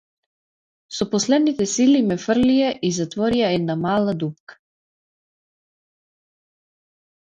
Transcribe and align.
Со 0.99 1.05
последните 1.11 1.67
сили 1.73 2.01
ме 2.09 2.17
фрлија 2.25 2.73
и 2.91 2.93
затворија 3.01 3.53
во 3.53 3.61
една 3.61 3.79
мала 3.85 4.19
дупка. 4.25 4.61